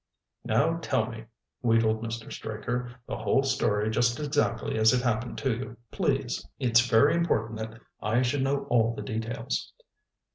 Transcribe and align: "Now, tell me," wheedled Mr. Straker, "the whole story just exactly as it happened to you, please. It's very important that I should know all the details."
"Now, 0.43 0.79
tell 0.79 1.05
me," 1.11 1.25
wheedled 1.61 2.01
Mr. 2.03 2.33
Straker, 2.33 2.89
"the 3.05 3.17
whole 3.17 3.43
story 3.43 3.91
just 3.91 4.19
exactly 4.19 4.75
as 4.79 4.93
it 4.93 5.03
happened 5.03 5.37
to 5.37 5.53
you, 5.55 5.77
please. 5.91 6.43
It's 6.57 6.79
very 6.79 7.13
important 7.13 7.59
that 7.59 7.79
I 8.01 8.23
should 8.23 8.41
know 8.41 8.63
all 8.63 8.95
the 8.95 9.03
details." 9.03 9.71